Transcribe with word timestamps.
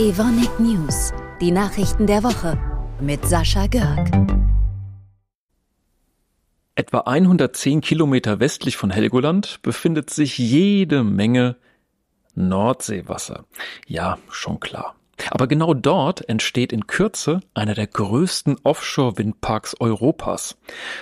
Evonik 0.00 0.60
News, 0.60 1.12
die 1.40 1.50
Nachrichten 1.50 2.06
der 2.06 2.22
Woche 2.22 2.56
mit 3.00 3.26
Sascha 3.26 3.66
Görg. 3.66 4.08
Etwa 6.76 7.00
110 7.00 7.80
Kilometer 7.80 8.38
westlich 8.38 8.76
von 8.76 8.90
Helgoland 8.90 9.60
befindet 9.62 10.10
sich 10.10 10.38
jede 10.38 11.02
Menge 11.02 11.56
Nordseewasser. 12.36 13.46
Ja, 13.88 14.18
schon 14.30 14.60
klar. 14.60 14.94
Aber 15.32 15.48
genau 15.48 15.74
dort 15.74 16.28
entsteht 16.28 16.72
in 16.72 16.86
Kürze 16.86 17.40
einer 17.54 17.74
der 17.74 17.88
größten 17.88 18.56
Offshore-Windparks 18.62 19.80
Europas. 19.80 20.56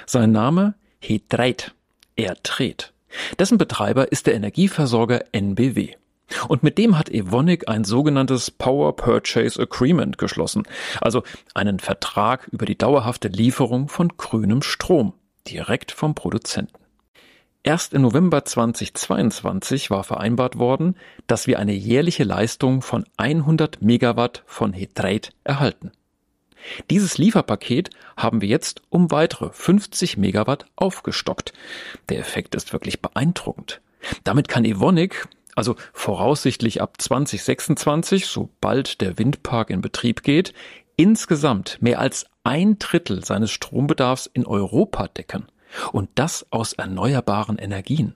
Sein 0.06 0.32
Name 0.32 0.74
Hetreit. 1.00 1.74
Er 2.16 2.34
dreht. 2.42 2.94
Dessen 3.38 3.58
Betreiber 3.58 4.10
ist 4.10 4.27
der 4.27 4.34
Energieversorger 4.36 5.22
NBW. 5.33 5.97
Und 6.48 6.62
mit 6.62 6.76
dem 6.78 6.98
hat 6.98 7.08
Evonik 7.08 7.68
ein 7.68 7.84
sogenanntes 7.84 8.50
Power 8.50 8.96
Purchase 8.96 9.60
Agreement 9.60 10.18
geschlossen, 10.18 10.64
also 11.00 11.22
einen 11.54 11.78
Vertrag 11.78 12.48
über 12.48 12.66
die 12.66 12.76
dauerhafte 12.76 13.28
Lieferung 13.28 13.88
von 13.88 14.16
grünem 14.16 14.62
Strom, 14.62 15.14
direkt 15.46 15.92
vom 15.92 16.14
Produzenten. 16.14 16.74
Erst 17.62 17.94
im 17.94 18.02
November 18.02 18.44
2022 18.44 19.90
war 19.90 20.04
vereinbart 20.04 20.56
worden, 20.56 20.96
dass 21.26 21.48
wir 21.48 21.58
eine 21.58 21.72
jährliche 21.72 22.22
Leistung 22.22 22.80
von 22.80 23.04
100 23.16 23.82
Megawatt 23.82 24.44
von 24.46 24.72
Hetrate 24.72 25.30
erhalten. 25.42 25.90
Dieses 26.90 27.18
Lieferpaket 27.18 27.90
haben 28.16 28.40
wir 28.40 28.48
jetzt 28.48 28.82
um 28.88 29.10
weitere 29.10 29.50
50 29.50 30.16
Megawatt 30.16 30.66
aufgestockt. 30.77 31.52
Der 32.08 32.18
Effekt 32.18 32.54
ist 32.54 32.72
wirklich 32.72 33.02
beeindruckend. 33.02 33.80
Damit 34.22 34.48
kann 34.48 34.64
Evonik, 34.64 35.27
also 35.56 35.74
voraussichtlich 35.92 36.80
ab 36.80 37.00
2026, 37.00 38.26
sobald 38.26 39.00
der 39.00 39.18
Windpark 39.18 39.70
in 39.70 39.80
Betrieb 39.80 40.22
geht, 40.22 40.52
insgesamt 40.96 41.78
mehr 41.80 41.98
als 41.98 42.26
ein 42.44 42.78
Drittel 42.78 43.24
seines 43.24 43.50
Strombedarfs 43.50 44.27
in 44.27 44.46
Europa 44.46 45.08
decken. 45.08 45.46
Und 45.92 46.10
das 46.14 46.46
aus 46.50 46.74
erneuerbaren 46.74 47.58
Energien. 47.58 48.14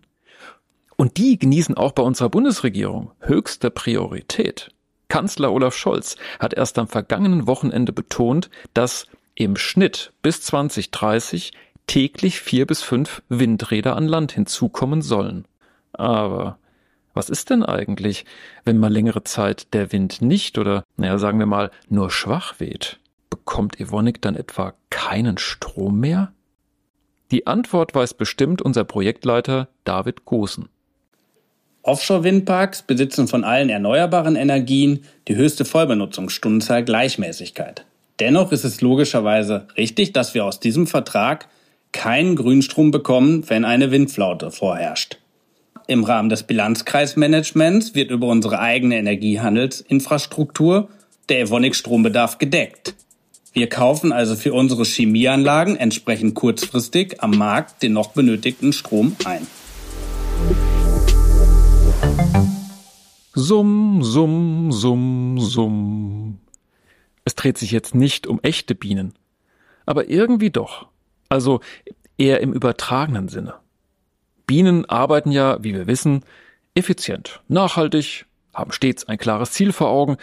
Und 0.96 1.16
die 1.16 1.38
genießen 1.38 1.76
auch 1.76 1.92
bei 1.92 2.02
unserer 2.02 2.28
Bundesregierung 2.28 3.10
höchste 3.20 3.70
Priorität. 3.70 4.70
Kanzler 5.08 5.50
Olaf 5.50 5.74
Scholz 5.74 6.16
hat 6.38 6.54
erst 6.54 6.78
am 6.78 6.88
vergangenen 6.88 7.46
Wochenende 7.46 7.92
betont, 7.92 8.50
dass 8.74 9.06
im 9.34 9.56
Schnitt 9.56 10.12
bis 10.22 10.42
2030 10.42 11.52
täglich 11.86 12.40
vier 12.40 12.66
bis 12.66 12.82
fünf 12.82 13.22
Windräder 13.28 13.96
an 13.96 14.06
Land 14.06 14.32
hinzukommen 14.32 15.02
sollen. 15.02 15.46
Aber 15.92 16.58
was 17.14 17.28
ist 17.28 17.50
denn 17.50 17.62
eigentlich, 17.62 18.24
wenn 18.64 18.78
mal 18.78 18.92
längere 18.92 19.24
Zeit 19.24 19.72
der 19.74 19.92
Wind 19.92 20.22
nicht 20.22 20.58
oder, 20.58 20.84
naja, 20.96 21.18
sagen 21.18 21.38
wir 21.38 21.46
mal, 21.46 21.70
nur 21.88 22.10
schwach 22.10 22.60
weht? 22.60 22.98
Bekommt 23.30 23.80
Evonik 23.80 24.22
dann 24.22 24.36
etwa 24.36 24.74
keinen 24.90 25.38
Strom 25.38 26.00
mehr? 26.00 26.32
Die 27.30 27.46
Antwort 27.46 27.94
weiß 27.94 28.14
bestimmt 28.14 28.60
unser 28.60 28.84
Projektleiter 28.84 29.68
David 29.84 30.24
Gosen. 30.24 30.68
Offshore-Windparks 31.82 32.82
besitzen 32.82 33.26
von 33.26 33.44
allen 33.44 33.70
erneuerbaren 33.70 34.36
Energien 34.36 35.04
die 35.28 35.36
höchste 35.36 35.64
Vollbenutzungsstundenzahl 35.64 36.84
Gleichmäßigkeit. 36.84 37.86
Dennoch 38.18 38.52
ist 38.52 38.64
es 38.64 38.82
logischerweise 38.82 39.68
richtig, 39.78 40.12
dass 40.12 40.34
wir 40.34 40.44
aus 40.44 40.60
diesem 40.60 40.86
Vertrag 40.86 41.48
keinen 41.92 42.36
Grünstrom 42.36 42.90
bekommen, 42.90 43.48
wenn 43.48 43.64
eine 43.64 43.90
Windflaute 43.90 44.50
vorherrscht. 44.50 45.19
Im 45.90 46.04
Rahmen 46.04 46.28
des 46.28 46.44
Bilanzkreismanagements 46.44 47.96
wird 47.96 48.12
über 48.12 48.28
unsere 48.28 48.60
eigene 48.60 48.96
Energiehandelsinfrastruktur 48.96 50.88
der 51.28 51.40
Evonik 51.40 51.74
Strombedarf 51.74 52.38
gedeckt. 52.38 52.94
Wir 53.52 53.68
kaufen 53.68 54.12
also 54.12 54.36
für 54.36 54.54
unsere 54.54 54.84
Chemieanlagen 54.84 55.74
entsprechend 55.74 56.36
kurzfristig 56.36 57.20
am 57.24 57.32
Markt 57.32 57.82
den 57.82 57.92
noch 57.92 58.12
benötigten 58.12 58.72
Strom 58.72 59.16
ein. 59.24 59.48
Summ, 63.34 64.04
summ, 64.04 64.70
summ, 64.70 65.40
summ. 65.40 66.38
Es 67.24 67.34
dreht 67.34 67.58
sich 67.58 67.72
jetzt 67.72 67.96
nicht 67.96 68.28
um 68.28 68.38
echte 68.44 68.76
Bienen, 68.76 69.14
aber 69.86 70.08
irgendwie 70.08 70.50
doch. 70.50 70.86
Also 71.28 71.58
eher 72.16 72.40
im 72.42 72.52
übertragenen 72.52 73.26
Sinne. 73.26 73.59
Bienen 74.50 74.84
arbeiten 74.86 75.30
ja, 75.30 75.62
wie 75.62 75.74
wir 75.74 75.86
wissen, 75.86 76.24
effizient, 76.74 77.40
nachhaltig, 77.46 78.26
haben 78.52 78.72
stets 78.72 79.06
ein 79.06 79.16
klares 79.16 79.52
Ziel 79.52 79.72
vor 79.72 79.90
Augen 79.90 80.16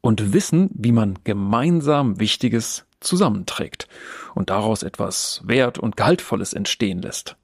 und 0.00 0.32
wissen, 0.32 0.68
wie 0.74 0.90
man 0.90 1.20
gemeinsam 1.22 2.18
Wichtiges 2.18 2.86
zusammenträgt 2.98 3.86
und 4.34 4.50
daraus 4.50 4.82
etwas 4.82 5.42
Wert 5.44 5.78
und 5.78 5.96
Gehaltvolles 5.96 6.54
entstehen 6.54 7.00
lässt. 7.02 7.36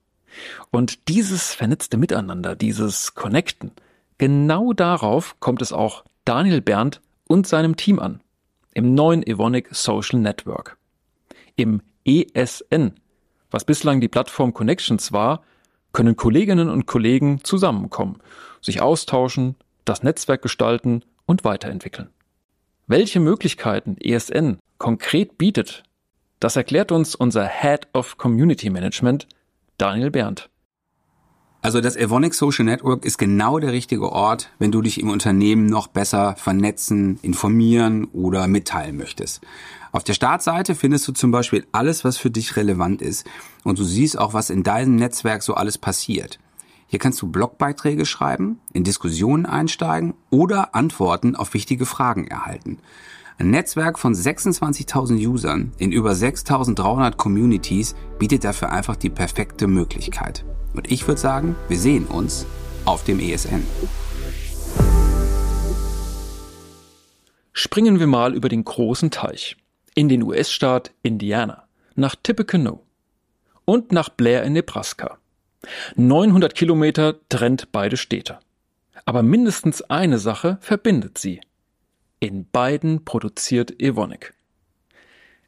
Und 0.72 1.06
dieses 1.06 1.54
vernetzte 1.54 1.98
Miteinander, 1.98 2.56
dieses 2.56 3.14
Connecten, 3.14 3.70
genau 4.18 4.72
darauf 4.72 5.38
kommt 5.38 5.62
es 5.62 5.72
auch 5.72 6.02
Daniel 6.24 6.60
Berndt 6.60 7.00
und 7.28 7.46
seinem 7.46 7.76
Team 7.76 8.00
an. 8.00 8.20
Im 8.72 8.92
neuen 8.92 9.24
Evonik 9.24 9.68
Social 9.70 10.18
Network. 10.18 10.78
Im 11.54 11.80
ESN, 12.04 12.94
was 13.52 13.64
bislang 13.64 14.00
die 14.00 14.08
Plattform 14.08 14.52
Connections 14.52 15.12
war, 15.12 15.44
können 15.94 16.16
Kolleginnen 16.16 16.69
und 16.69 16.84
Kollegen 16.84 17.43
zusammenkommen, 17.43 18.19
sich 18.60 18.82
austauschen, 18.82 19.55
das 19.87 20.03
Netzwerk 20.03 20.43
gestalten 20.43 21.03
und 21.25 21.44
weiterentwickeln. 21.44 22.10
Welche 22.87 23.21
Möglichkeiten 23.21 23.97
ESN 23.99 24.59
konkret 24.77 25.38
bietet, 25.38 25.84
das 26.41 26.56
erklärt 26.56 26.93
uns 26.93 27.15
unser 27.15 27.47
Head 27.47 27.88
of 27.94 28.19
Community 28.19 28.69
Management, 28.69 29.27
Daniel 29.78 30.10
Berndt. 30.10 30.50
Also 31.64 31.80
das 31.80 31.97
Evonik 31.97 32.34
Social 32.34 32.66
Network 32.66 33.06
ist 33.06 33.16
genau 33.16 33.58
der 33.58 33.72
richtige 33.72 34.12
Ort, 34.12 34.50
wenn 34.58 34.70
du 34.70 34.82
dich 34.82 35.00
im 35.00 35.08
Unternehmen 35.08 35.64
noch 35.64 35.86
besser 35.86 36.36
vernetzen, 36.36 37.19
informieren 37.22 38.04
oder 38.12 38.47
mitteilen 38.48 38.98
möchtest. 38.98 39.41
Auf 39.91 40.04
der 40.04 40.12
Startseite 40.12 40.75
findest 40.75 41.08
du 41.08 41.12
zum 41.12 41.30
Beispiel 41.30 41.66
alles, 41.72 42.04
was 42.04 42.19
für 42.19 42.30
dich 42.30 42.56
relevant 42.56 43.00
ist 43.00 43.26
und 43.62 43.78
du 43.78 43.84
siehst 43.84 44.19
auch, 44.19 44.34
was 44.34 44.50
in 44.50 44.62
deinem 44.62 44.97
Netzwerk 44.97 45.42
so 45.42 45.54
alles 45.54 45.78
passiert. 45.78 46.38
Hier 46.86 46.98
kannst 46.98 47.22
du 47.22 47.28
Blogbeiträge 47.28 48.04
schreiben, 48.04 48.60
in 48.75 48.84
Diskussionen 48.84 49.46
einsteigen 49.46 50.12
oder 50.28 50.75
Antworten 50.75 51.34
auf 51.34 51.54
wichtige 51.54 51.86
Fragen 51.86 52.26
erhalten. 52.26 52.78
Ein 53.36 53.50
Netzwerk 53.50 53.98
von 53.98 54.14
26.000 54.14 55.26
Usern 55.26 55.72
in 55.78 55.90
über 55.90 56.12
6.300 56.12 57.16
Communities 57.16 57.96
bietet 58.20 58.44
dafür 58.44 58.70
einfach 58.70 58.94
die 58.94 59.10
perfekte 59.10 59.66
Möglichkeit. 59.66 60.44
Und 60.72 60.90
ich 60.90 61.08
würde 61.08 61.20
sagen, 61.20 61.56
wir 61.68 61.76
sehen 61.76 62.06
uns 62.06 62.46
auf 62.84 63.02
dem 63.02 63.18
ESN. 63.18 63.66
Springen 67.52 67.98
wir 67.98 68.06
mal 68.06 68.34
über 68.34 68.48
den 68.48 68.64
großen 68.64 69.10
Teich 69.10 69.56
in 69.96 70.08
den 70.08 70.22
US-Staat 70.22 70.92
Indiana 71.02 71.64
nach 71.96 72.14
Tippecanoe 72.14 72.80
und 73.64 73.90
nach 73.90 74.10
Blair 74.10 74.44
in 74.44 74.52
Nebraska. 74.52 75.18
900 75.96 76.54
Kilometer 76.54 77.16
trennt 77.28 77.72
beide 77.72 77.96
Städte. 77.96 78.38
Aber 79.06 79.24
mindestens 79.24 79.82
eine 79.82 80.18
Sache 80.18 80.58
verbindet 80.60 81.18
sie. 81.18 81.40
In 82.24 82.48
beiden 82.50 83.04
produziert 83.04 83.82
Evonik. 83.82 84.32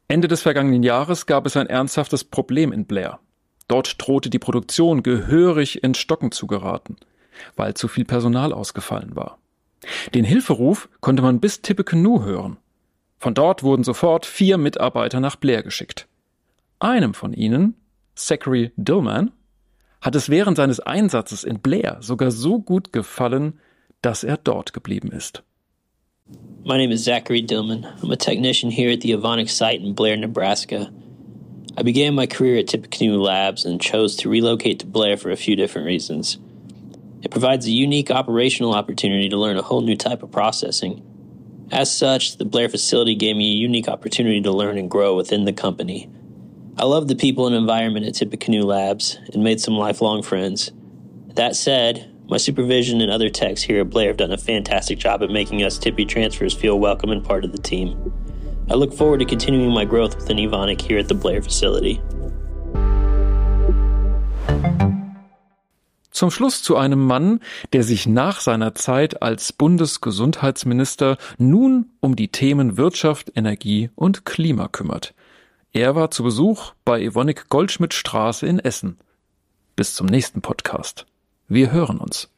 Ende 0.08 0.28
des 0.28 0.42
vergangenen 0.42 0.82
Jahres 0.82 1.24
gab 1.24 1.46
es 1.46 1.56
ein 1.56 1.68
ernsthaftes 1.68 2.22
Problem 2.22 2.70
in 2.70 2.84
Blair. 2.84 3.18
Dort 3.66 3.96
drohte 3.96 4.28
die 4.28 4.38
Produktion 4.38 5.02
gehörig 5.02 5.82
ins 5.82 5.96
Stocken 5.96 6.32
zu 6.32 6.46
geraten, 6.46 6.96
weil 7.56 7.72
zu 7.72 7.88
viel 7.88 8.04
Personal 8.04 8.52
ausgefallen 8.52 9.16
war. 9.16 9.38
Den 10.12 10.26
Hilferuf 10.26 10.90
konnte 11.00 11.22
man 11.22 11.40
bis 11.40 11.62
Tippecanoe 11.62 12.22
hören. 12.26 12.58
Von 13.16 13.32
dort 13.32 13.62
wurden 13.62 13.82
sofort 13.82 14.26
vier 14.26 14.58
Mitarbeiter 14.58 15.18
nach 15.18 15.36
Blair 15.36 15.62
geschickt. 15.62 16.06
Einem 16.78 17.14
von 17.14 17.32
ihnen, 17.32 17.74
Zachary 18.16 18.72
Dillman, 18.76 19.32
hat 20.02 20.14
es 20.14 20.28
während 20.28 20.58
seines 20.58 20.80
Einsatzes 20.80 21.42
in 21.42 21.60
Blair 21.60 21.96
sogar 22.00 22.30
so 22.30 22.60
gut 22.60 22.92
gefallen, 22.92 23.60
dass 24.02 24.24
er 24.24 24.36
dort 24.36 24.74
geblieben 24.74 25.10
ist. 25.10 25.42
My 26.66 26.76
name 26.76 26.90
is 26.90 27.04
Zachary 27.04 27.42
Dillman. 27.42 28.02
I'm 28.02 28.10
a 28.10 28.16
technician 28.16 28.72
here 28.72 28.90
at 28.90 29.00
the 29.00 29.12
Evonik 29.12 29.48
site 29.48 29.80
in 29.80 29.92
Blair, 29.92 30.16
Nebraska. 30.16 30.92
I 31.76 31.84
began 31.84 32.16
my 32.16 32.26
career 32.26 32.58
at 32.58 32.66
Tippecanoe 32.66 33.20
Labs 33.20 33.64
and 33.64 33.80
chose 33.80 34.16
to 34.16 34.28
relocate 34.28 34.80
to 34.80 34.86
Blair 34.86 35.16
for 35.16 35.30
a 35.30 35.36
few 35.36 35.54
different 35.54 35.86
reasons. 35.86 36.38
It 37.22 37.30
provides 37.30 37.66
a 37.66 37.70
unique 37.70 38.10
operational 38.10 38.74
opportunity 38.74 39.28
to 39.28 39.36
learn 39.36 39.56
a 39.56 39.62
whole 39.62 39.80
new 39.80 39.94
type 39.94 40.24
of 40.24 40.32
processing. 40.32 41.04
As 41.70 41.96
such, 41.96 42.36
the 42.36 42.44
Blair 42.44 42.68
facility 42.68 43.14
gave 43.14 43.36
me 43.36 43.52
a 43.52 43.56
unique 43.56 43.86
opportunity 43.86 44.40
to 44.40 44.50
learn 44.50 44.76
and 44.76 44.90
grow 44.90 45.14
within 45.14 45.44
the 45.44 45.52
company. 45.52 46.10
I 46.76 46.84
love 46.84 47.06
the 47.06 47.14
people 47.14 47.46
and 47.46 47.54
environment 47.54 48.06
at 48.06 48.16
Tippecanoe 48.16 48.66
Labs 48.66 49.18
and 49.32 49.44
made 49.44 49.60
some 49.60 49.74
lifelong 49.74 50.24
friends. 50.24 50.72
That 51.36 51.54
said, 51.54 52.12
My 52.28 52.38
supervision 52.38 53.00
and 53.00 53.10
other 53.10 53.30
techs 53.30 53.62
here 53.62 53.82
at 53.82 53.90
Blair 53.90 54.08
have 54.08 54.16
done 54.16 54.32
a 54.32 54.38
fantastic 54.38 54.98
job 54.98 55.22
at 55.22 55.30
making 55.30 55.62
us 55.62 55.78
Tippy 55.78 56.04
transfers 56.04 56.52
feel 56.52 56.80
welcome 56.80 57.12
and 57.12 57.24
part 57.24 57.44
of 57.44 57.52
the 57.52 57.58
team. 57.58 57.94
I 58.68 58.74
look 58.74 58.92
forward 58.92 59.20
to 59.20 59.24
continuing 59.24 59.72
my 59.72 59.84
growth 59.84 60.16
within 60.16 60.38
Evonik 60.38 60.80
here 60.80 60.98
at 60.98 61.06
the 61.06 61.14
Blair 61.14 61.40
facility. 61.40 62.00
Zum 66.10 66.32
Schluss 66.32 66.64
zu 66.64 66.76
einem 66.76 67.06
Mann, 67.06 67.40
der 67.72 67.84
sich 67.84 68.08
nach 68.08 68.40
seiner 68.40 68.74
Zeit 68.74 69.22
als 69.22 69.52
Bundesgesundheitsminister 69.52 71.18
nun 71.38 71.90
um 72.00 72.16
die 72.16 72.28
Themen 72.28 72.76
Wirtschaft, 72.76 73.30
Energie 73.36 73.90
und 73.94 74.24
Klima 74.24 74.66
kümmert. 74.66 75.14
Er 75.72 75.94
war 75.94 76.10
zu 76.10 76.24
Besuch 76.24 76.72
bei 76.84 77.02
Evonik 77.02 77.48
Goldschmidt 77.50 77.94
Straße 77.94 78.46
in 78.46 78.58
Essen. 78.58 78.98
Bis 79.76 79.94
zum 79.94 80.06
nächsten 80.06 80.40
Podcast. 80.40 81.06
Wir 81.48 81.70
hören 81.70 81.98
uns. 81.98 82.28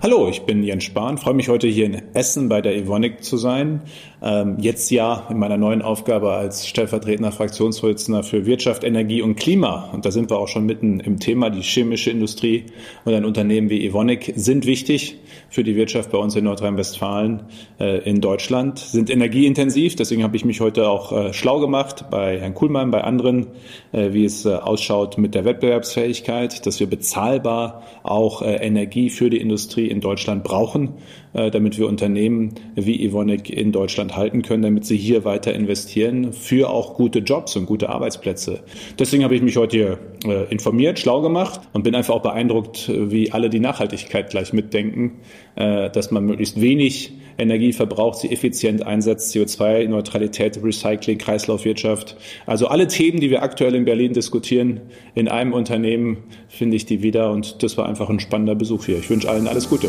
Hallo, 0.00 0.26
ich 0.28 0.42
bin 0.42 0.64
Jens 0.64 0.84
Spahn, 0.84 1.18
freue 1.18 1.34
mich 1.34 1.48
heute 1.48 1.68
hier 1.68 1.84
in 1.84 2.02
Essen 2.14 2.48
bei 2.48 2.60
der 2.60 2.74
Evonik 2.74 3.22
zu 3.22 3.36
sein. 3.36 3.82
Ähm, 4.22 4.56
jetzt 4.58 4.90
ja 4.90 5.26
in 5.30 5.38
meiner 5.38 5.56
neuen 5.56 5.82
Aufgabe 5.82 6.32
als 6.32 6.66
stellvertretender 6.66 7.30
Fraktionsvorsitzender 7.30 8.22
für 8.22 8.46
Wirtschaft, 8.46 8.84
Energie 8.84 9.20
und 9.20 9.36
Klima. 9.36 9.90
Und 9.92 10.04
da 10.04 10.10
sind 10.10 10.30
wir 10.30 10.38
auch 10.38 10.48
schon 10.48 10.64
mitten 10.64 10.98
im 11.00 11.20
Thema. 11.20 11.50
Die 11.50 11.62
chemische 11.62 12.10
Industrie 12.10 12.64
und 13.04 13.14
ein 13.14 13.24
Unternehmen 13.24 13.68
wie 13.68 13.84
Evonik 13.86 14.32
sind 14.34 14.64
wichtig 14.64 15.18
für 15.50 15.62
die 15.62 15.76
Wirtschaft 15.76 16.10
bei 16.10 16.18
uns 16.18 16.34
in 16.36 16.44
Nordrhein-Westfalen, 16.44 17.42
äh, 17.78 17.98
in 18.08 18.20
Deutschland, 18.20 18.78
sind 18.78 19.10
energieintensiv. 19.10 19.96
Deswegen 19.96 20.22
habe 20.22 20.36
ich 20.36 20.44
mich 20.44 20.60
heute 20.60 20.88
auch 20.88 21.12
äh, 21.12 21.32
schlau 21.32 21.60
gemacht 21.60 22.06
bei 22.10 22.40
Herrn 22.40 22.54
Kuhlmann, 22.54 22.90
bei 22.90 23.02
anderen, 23.02 23.48
äh, 23.92 24.12
wie 24.12 24.24
es 24.24 24.46
ausschaut 24.46 25.18
mit 25.18 25.34
der 25.34 25.44
Wettbewerbsfähigkeit, 25.44 26.64
dass 26.64 26.80
wir 26.80 26.86
bezahlbar 26.86 27.82
auch 28.02 28.42
Energie 28.42 29.10
für 29.10 29.30
die 29.30 29.38
Industrie 29.38 29.81
in 29.88 30.00
Deutschland 30.00 30.44
brauchen, 30.44 30.94
damit 31.32 31.78
wir 31.78 31.88
Unternehmen 31.88 32.54
wie 32.74 33.04
Evonik 33.04 33.50
in 33.50 33.72
Deutschland 33.72 34.16
halten 34.16 34.42
können, 34.42 34.62
damit 34.62 34.84
sie 34.84 34.96
hier 34.96 35.24
weiter 35.24 35.54
investieren 35.54 36.32
für 36.32 36.70
auch 36.70 36.94
gute 36.94 37.20
Jobs 37.20 37.56
und 37.56 37.66
gute 37.66 37.88
Arbeitsplätze. 37.88 38.60
Deswegen 38.98 39.24
habe 39.24 39.34
ich 39.34 39.42
mich 39.42 39.56
heute 39.56 39.76
hier 39.76 39.98
äh, 40.26 40.50
informiert, 40.50 40.98
schlau 40.98 41.22
gemacht 41.22 41.60
und 41.72 41.82
bin 41.84 41.94
einfach 41.94 42.14
auch 42.14 42.22
beeindruckt, 42.22 42.90
wie 42.94 43.32
alle 43.32 43.50
die 43.50 43.60
Nachhaltigkeit 43.60 44.30
gleich 44.30 44.52
mitdenken, 44.52 45.20
äh, 45.56 45.90
dass 45.90 46.10
man 46.10 46.24
möglichst 46.24 46.60
wenig 46.60 47.12
Energie 47.38 47.72
verbraucht, 47.72 48.20
sie 48.20 48.30
effizient 48.30 48.86
einsetzt, 48.86 49.34
CO2-Neutralität, 49.34 50.62
Recycling, 50.62 51.18
Kreislaufwirtschaft. 51.18 52.16
Also 52.46 52.66
alle 52.68 52.86
Themen, 52.88 53.20
die 53.20 53.30
wir 53.30 53.42
aktuell 53.42 53.74
in 53.74 53.84
Berlin 53.84 54.12
diskutieren, 54.12 54.80
in 55.14 55.28
einem 55.28 55.52
Unternehmen 55.52 56.18
finde 56.48 56.76
ich 56.76 56.86
die 56.86 57.02
wieder 57.02 57.30
und 57.30 57.62
das 57.62 57.76
war 57.78 57.88
einfach 57.88 58.08
ein 58.08 58.20
spannender 58.20 58.54
Besuch 58.54 58.86
hier. 58.86 58.98
Ich 58.98 59.10
wünsche 59.10 59.28
allen 59.28 59.48
alles 59.48 59.68
Gute. 59.68 59.88